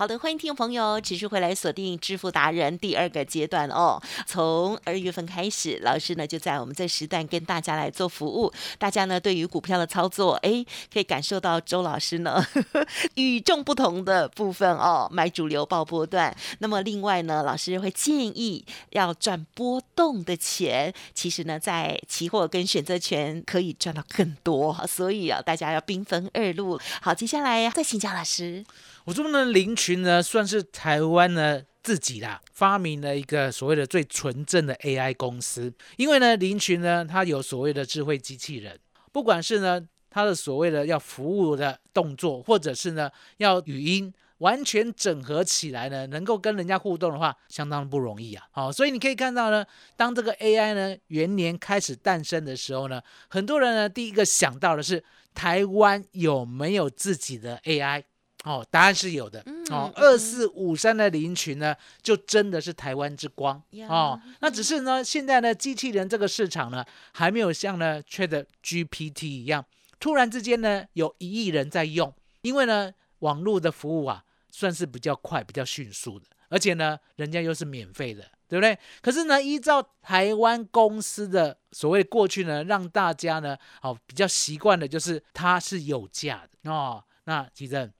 [0.00, 4.00] 好的，欢迎听众朋友持续回来锁定致富达人第二个阶段哦。
[4.26, 8.50] 从二月份开始，老师呢就在我们这时段跟大家来做服务。
[8.78, 12.42] 大家呢对于股票的操作，哎，可以感受到周老师呢
[13.16, 15.06] 与众不同的部分哦。
[15.12, 20.94] 买主流报波段，那么另外呢，老师会建议要赚波动的钱。
[21.12, 26.80] 其实呢，在期货跟选择权可以赚到更多，所以啊，大家要兵分二路。
[27.02, 28.64] 好，接下来再请教老师。
[29.04, 38.78] 我说呢，林群呢算是台湾呢自己啦发明了一个所谓的最纯正的 AI 公司，因为呢林群呢它有所谓的智慧机器人，
[39.10, 39.80] 不管是呢
[40.10, 48.46] 它的所谓的要服务的动作，或者是呢要语音完全整合起来呢，能够跟人家互动的话，相当不容易啊。
[48.50, 49.64] 好，所以你可以看到呢，
[49.96, 55.02] 当这个 AI 呢元年开始诞生的时候呢，很多人呢第一个想到的是
[55.34, 58.04] 台湾有没有自己的 AI。
[58.44, 59.44] 哦，答案是有的。
[59.68, 64.18] 哦，二四五三的林群呢，就真的是台湾之光哦。
[64.40, 69.62] 那只是呢，现在呢，机器人这个市场呢，还没有像呢 Chat GPT 一样，
[69.98, 72.14] 突然之间呢，有一亿人在用。
[72.40, 78.78] 因为呢，网络的服务啊，算是比较快、比较迅速的，而且呢，人家又是免费的，对不对？
[79.02, 87.04] 可是呢，依照台湾公司的所谓过去呢，让大家呢，哦，比较习惯的就是它是有价的哦。
[87.24, 87.92] 那其实。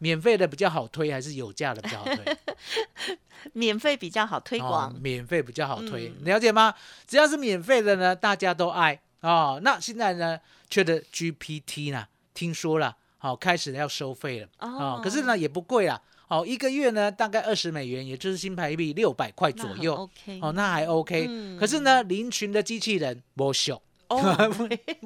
[0.00, 2.36] 免费的比较好推，还是有价的比较好推？
[3.54, 6.74] 免费比较好推广，免费比较好推，了解吗？
[7.06, 9.60] 只要是免费的呢，大家都爱哦。
[9.62, 15.00] 那现在呢，缺的 GPT 呢，听说了，好开始要收费了哦。
[15.02, 19.94] 可是呢，也不贵啦，哦，一个月呢大概二十美元，也就是新台币六百块左右。
[19.94, 21.56] OK，哦，那还 OK。
[21.58, 23.80] 可是呢，林群的机器人不秀。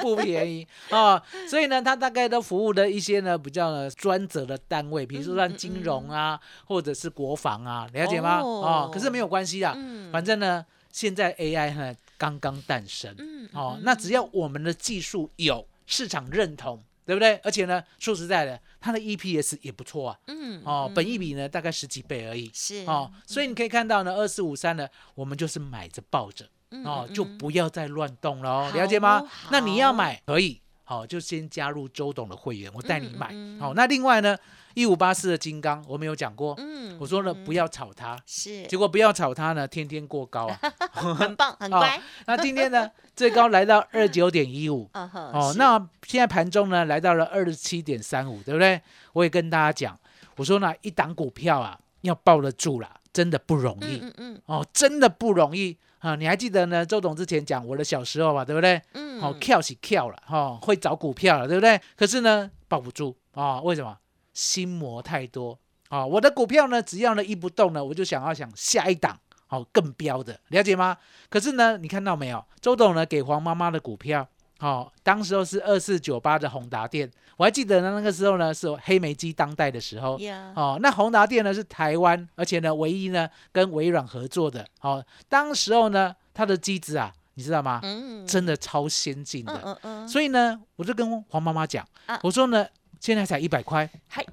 [0.00, 8.38] 不便宜啊，所以呢，它大概都服务的一些呢比较专责的单位，比如说像金融啊，或者是国防啊，了解吗？
[8.40, 9.76] 哦，可是没有关系啊，
[10.12, 13.14] 反正呢，现在 AI 呢刚刚诞生，
[13.52, 17.36] 哦，那只要我们的技术有市场认同，对不对？
[17.42, 26.46] 而且呢，说实在的，它的 EPS 也不错啊，嗯，哦，本益比呢大概十几倍而已，是哦，所以你可以看到呢，二四五三呢，我们就是买着抱着。
[26.84, 29.22] 哦，就不要再乱动了哦，了解吗？
[29.50, 33.28] 那你要买可以，好，就先加入周董的会员，我带你买。
[33.60, 34.36] 好，那另外呢，
[34.74, 40.58] 一五八四的金刚，我们有讲过，嗯，我说呢不要炒它，是，结果不要炒它呢，天天过高啊，
[40.92, 42.00] 很棒，很乖。
[42.26, 48.80] 那今天呢，最高来到 二九点一五，哦，那现在盘中呢来到了二十七点三五，对不对？
[49.12, 49.98] 我也跟大家讲，
[50.36, 55.76] 我说呢，一档股票啊，要抱得住啦，真的不容易，嗯嗯，哦，真的不容易。
[55.98, 56.84] 啊，你还记得呢？
[56.84, 58.80] 周董之前讲我的小时候吧，对不对？
[58.94, 59.20] 嗯。
[59.20, 61.80] 好，跳起跳了，哈，会找股票了，对不对？
[61.96, 63.96] 可是呢，抱不住啊，为什么？
[64.34, 65.58] 心魔太多
[65.90, 66.06] 啊！
[66.06, 70.96] 我的股票呢，只要呢一不动呢，我就想要想下一档，好更标的，了解吗？
[71.28, 72.42] 可是呢，你看到没有？
[72.62, 74.26] 周董呢给黄妈妈的股票。
[74.62, 77.94] 好，当时候是二四九八的宏达店，我还记得呢。
[77.96, 80.16] 那个时候呢是黑莓机当代的时候。
[80.54, 84.64] 哦，那宏达店呢是台湾，而且呢唯一呢跟微软合作的。
[84.80, 87.80] 哦，当时候呢它的机子啊，你知道吗？
[87.82, 89.60] 嗯，真的超先进的。
[89.64, 91.84] 嗯嗯所以呢，我就跟黄妈妈讲，
[92.22, 92.64] 我说呢
[93.00, 93.90] 现在才一百块，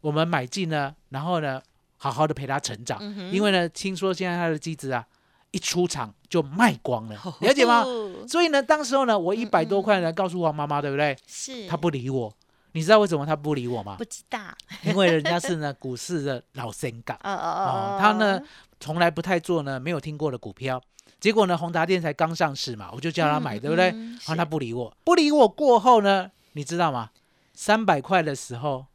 [0.00, 1.60] 我们买进呢，然后呢
[1.96, 3.02] 好好的陪它成长。
[3.32, 5.04] 因为呢听说现在它的机子啊。
[5.52, 7.84] 一出场就卖光了，了解吗？
[8.28, 11.16] 所以呢，当时候呢，我一百多块呢，告诉王妈妈，对不对？
[11.26, 11.66] 是。
[11.68, 12.32] 他不理我，
[12.72, 13.96] 你知道为什么他不理我吗？
[13.96, 14.40] 不知道。
[14.82, 18.40] 因为人家是呢股市的老神港， 哦他呢
[18.80, 20.80] 从来不太做呢没有听过的股票，
[21.20, 23.88] 结果呢宏达电才刚上市嘛，我就叫他买，对不对？
[23.88, 27.10] 然后他不理我，不理我过后呢，你知道吗？
[27.52, 28.86] 三百块的时候，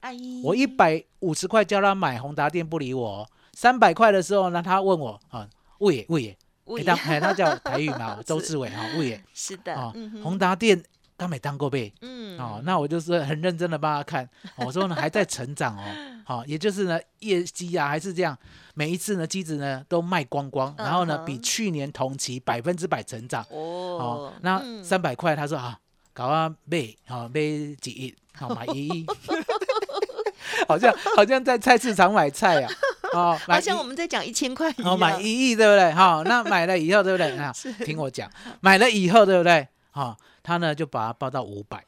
[0.44, 5.48] 我一百五十块叫他买宏达电不理我，三百块的时候呢，他问我啊，
[5.80, 6.36] 魏魏。
[6.76, 10.82] 哎，当哎，他叫台语嘛， 周志伟哈，魏爷 是的，哦，宏达电
[11.16, 15.84] 刚没当过呗，嗯，哦，那我就是很认真的帮他看， 我说呢还在成长哦，
[16.26, 18.38] 好，也就是呢业绩啊还是这样，
[18.76, 25.80] 每一次呢机子呢都卖光光，然后呢比去年同期百分之百成长，哦，哦，那三百块他说啊，
[26.14, 27.42] 搞啊卖，好卖
[27.82, 29.06] 几亿，好买一亿，
[30.68, 32.70] 好像好像在菜市场买菜呀。
[33.14, 35.92] 哦， 好像我们在讲一千块，哦，买一亿，对不对？
[35.94, 37.38] 好，那买了以后，对不对？
[37.38, 37.54] 啊，
[37.86, 38.30] 听我讲，
[38.62, 39.68] 买了以后，对不对？
[39.92, 41.84] 好，他呢就把它报到五百，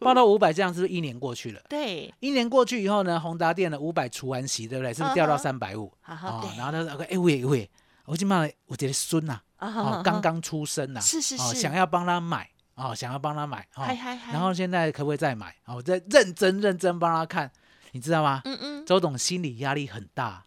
[0.00, 1.60] 报到五百，这样是不是一年过去了？
[1.68, 4.94] 对，一年过去以后呢，宏达店的五百除完息，对不对？
[4.94, 5.92] 是不是掉到三百五？
[6.00, 7.70] 好，然后他说：“哎喂喂，
[8.06, 13.84] 我今嘛，我觉得孙呐，哦，刚刚出生呐，是是是，想要帮他买，哦，想要帮他买，哦，
[14.32, 15.54] 然后现在可不可以再买？
[15.66, 17.50] 哦，我再认真认真帮他看。”
[17.92, 18.42] 你知道吗？
[18.44, 20.44] 嗯嗯，周董心理压力很大，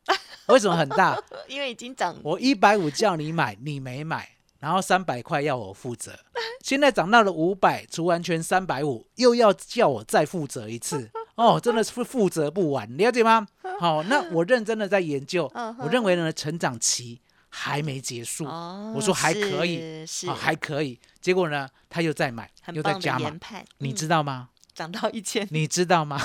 [0.48, 1.18] 为什么很大？
[1.48, 6.18] 因为已经涨，我一百五叫你买，你没买，然后三百块要我负责，
[6.62, 13.48] 现在涨到了五百，除完全三百五，又要叫我再负责一次，哦，真的是负责不完，了解吗？
[13.80, 23.32] 好，那我认真的在研究，我认为呢，成长期还没结束，我说还可以，是还可以，结果呢，他又在买，又在加码，
[23.78, 24.50] 你知道吗？
[24.74, 26.20] 涨到一千，你知道吗？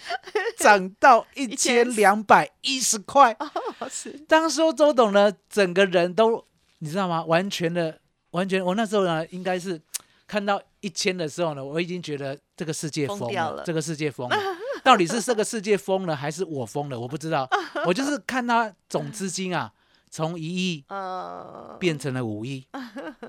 [0.58, 3.36] 涨到一千两百一十块。
[4.28, 6.44] 当时周董呢，整个人都
[6.78, 7.24] 你知道吗？
[7.24, 7.98] 完全的，
[8.30, 8.64] 完全。
[8.64, 9.80] 我那时候呢，应该是
[10.26, 14.36] 看到一千的时候呢，我已经觉得这个世界疯了，这个世界疯了。
[14.82, 16.98] 到底是这个世界疯了，还是我疯了？
[16.98, 17.48] 我不知道。
[17.86, 19.72] 我就是看他总资金啊，
[20.10, 20.84] 从一亿
[21.78, 22.66] 变成了五亿。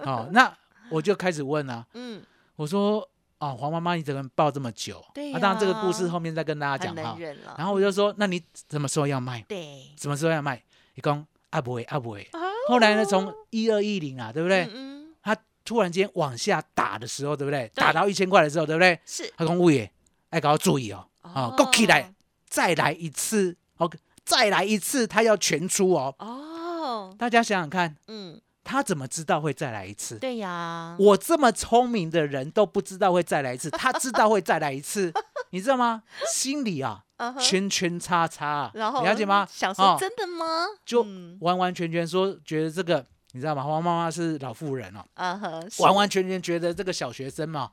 [0.03, 0.51] 哦，那
[0.89, 2.21] 我就开始问啊，嗯，
[2.55, 3.07] 我说。
[3.43, 5.03] 哦，黄妈妈，你怎么抱这么久？
[5.13, 7.17] 对啊，当然这个故事后面再跟大家讲哈。
[7.57, 8.41] 然后我就说，那你
[8.71, 9.41] 什么时候要卖？
[9.49, 10.63] 对，什么时候要卖？
[10.95, 12.25] 你讲啊不会啊不会。
[12.69, 14.69] 后来呢，从一二一零啊，对不对？
[14.73, 15.13] 嗯。
[15.21, 15.35] 他
[15.65, 17.69] 突然间往下打的时候，对不对？
[17.75, 18.97] 打到一千块的时候，对不对？
[19.05, 19.29] 是。
[19.35, 19.91] 他讲物业，
[20.29, 22.13] 哎，搞注意哦，哦，够起来，
[22.47, 26.15] 再来一次，OK，再来一次，他要全出哦。
[26.19, 27.13] 哦。
[27.19, 28.39] 大家想想看，嗯。
[28.63, 30.17] 他怎么知道会再来一次？
[30.19, 35.11] 对呀，我这么聪明的人都不知道会再来一次， 他知道会再来一次，
[35.51, 36.03] 你知道吗？
[36.31, 37.03] 心里啊，
[37.39, 39.47] 圈圈叉叉，了解吗？
[39.51, 40.65] 想说真的吗？
[40.85, 41.05] 就
[41.41, 43.63] 完完全全说觉得这个，你知道吗？
[43.63, 47.71] 黄妈妈是老妇人哦，完完全全觉得这个小学生嘛，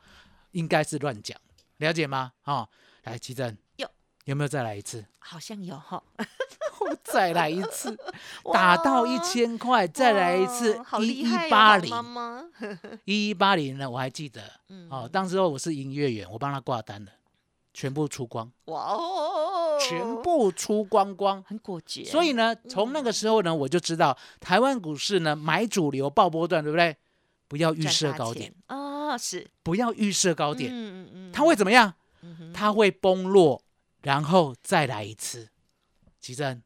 [0.52, 1.38] 应该是乱讲，
[1.78, 2.32] 了解吗？
[2.42, 2.66] 啊，
[3.04, 3.88] 来，奇珍，有
[4.24, 5.04] 有没有再来一次？
[5.18, 6.02] 好像有哈。
[7.04, 7.96] 再来一次，
[8.52, 11.92] 打到一千块，再来一次，一一八零，
[13.04, 13.88] 一 一八零呢？
[13.88, 14.42] 我还记得，
[14.88, 17.12] 哦，当时候我是营业员，我帮他挂单的，
[17.72, 22.04] 全部出光，哇哦，全部出光光，很果决。
[22.04, 26.96] 所以呢，从那个时候呢，我就知道台湾股市呢，买主流爆波段，对不对？
[27.48, 28.54] 不要预设高点。
[28.66, 31.94] 啊，是，不要预设高点，嗯嗯嗯，它会怎么样？
[32.52, 33.62] 它会崩落，
[34.02, 35.48] 然后再来一次，
[36.20, 36.62] 奇珍。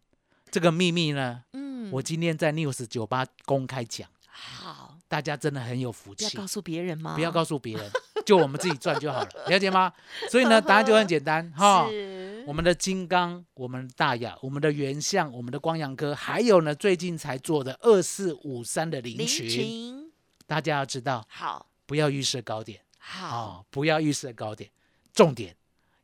[0.54, 6.26] 这个秘密呢，嗯，我今天在 News 酒吧公开讲，好，大家真的很有福气。
[6.26, 7.16] 要告诉别人吗？
[7.16, 7.90] 不要告诉别人，
[8.24, 9.92] 就我们自己赚就好了， 了解吗？
[10.30, 11.88] 所以呢， 答案就很简单哈。
[12.46, 20.08] 我们的金刚，我们大雅，我们的原相，我们的光阳科，还有呢，最近才做的二四五三的林群，
[20.46, 24.70] 大家要知道，好，不要预设高点，好，不要预设高点，
[25.12, 25.56] 重点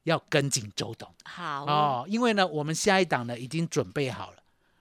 [0.03, 1.65] 要跟紧周董，好。
[1.67, 4.40] 哦，因为呢，我们下一档呢已经准备好了。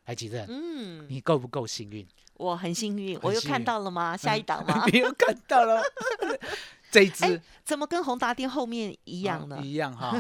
[0.09, 2.03] 台积电，嗯，你够不够幸运？
[2.33, 4.17] 我很幸运，我又看到了吗？
[4.17, 4.83] 下一档吗？
[4.91, 5.83] 你又看到了，
[6.89, 9.59] 这一只怎么跟宏达电后面一样呢？
[9.61, 10.19] 一样哈，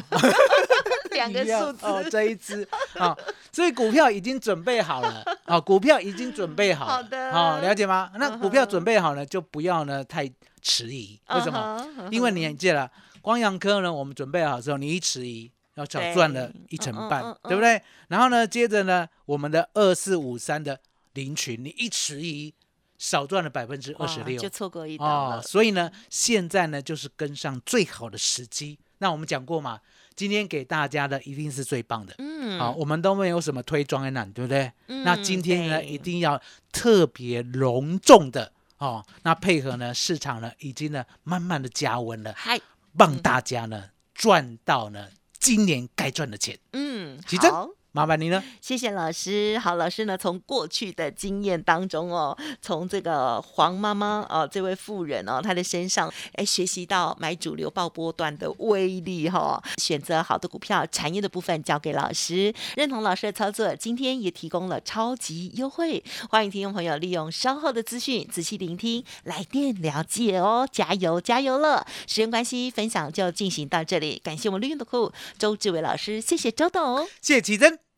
[1.09, 2.67] 两个数字哦，这一只
[2.99, 3.17] 啊，
[3.51, 8.11] 所以股票已经准备好了啊，股票已经准备好了，好的，好了解吗？
[8.13, 10.31] 那股票准备好了，就不要呢太
[10.61, 11.83] 迟疑，为什么？
[12.11, 12.91] 因为你记了，
[13.23, 15.51] 光阳科呢，我们准备好之后，你一迟疑。
[15.79, 17.81] 要少赚了一成半，对不对？
[18.09, 20.79] 然后呢，接着呢，我们的二四五三的
[21.13, 22.53] 零群，你一迟疑，
[22.97, 25.41] 少赚了百分之二十六，就错过一档了。
[25.41, 28.77] 所以呢，现在呢，就是跟上最好的时机。
[28.97, 29.79] 那我们讲过嘛，
[30.13, 32.13] 今天给大家的一定是最棒的。
[32.17, 34.69] 嗯，好，我们都没有什么推庄的难，对不对？
[35.05, 36.41] 那今天呢，一定要
[36.73, 39.05] 特别隆重的哦。
[39.23, 42.59] 那配合呢，市场呢，已经呢，慢慢的加温了，嗨，
[42.97, 45.07] 帮大家呢赚到呢。
[45.39, 47.19] 今年该赚的钱，嗯，
[47.51, 47.69] 好。
[47.91, 49.57] 麻烦您了，谢谢老师。
[49.57, 63.75] 好，老师呢，从过去的经验当中哦，从这个黄妈妈哦，这位妇人哦，她的身上哎，学习到买主流爆波段的威力哈，选择好的股票，产业的部分交给老师，认同老师的操作。
[63.75, 71.85] 今天也提供了超级优惠，欢迎听众朋友利用稍后的资讯仔细聆听，来电了解哦，加油加油了！
[72.05, 77.88] 时间关系，分享就进行到这里，感谢我们绿运的库周志伟老师，谢谢周董，谢谢奇珍。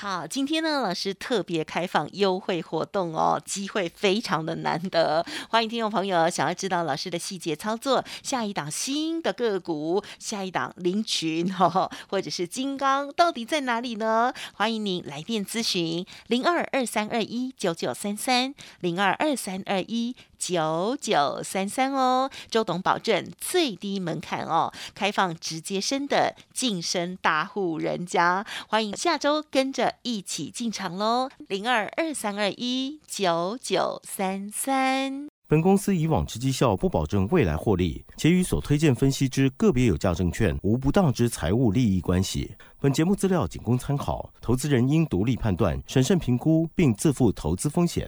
[0.00, 14.32] 好，今天呢，老师特别开放优惠活动哦，机会非常的难得，欢迎听众朋友想要知道老师的细节操作，下一档新的个股，下一档林群哈， 或者是金刚到底在哪里呢？
[14.52, 20.14] 欢迎您来电咨询零二二三二一九九三三零二二三二一。
[20.38, 22.30] 九九三三哦。
[22.50, 31.28] 周董保证最低门槛哦，开放直接升的晋升大户人家，欢迎下周跟着一起进场喽。
[31.48, 35.28] 零二二三二一九九三三。
[35.46, 42.52] 本公司以往之绩效不保证未来获利，且与所推荐分析之个别有价证券无不当之财务利益关系。
[42.78, 48.06] 本节目资料仅供参考，投资人应独立判断、审慎评估，并自负投资风险。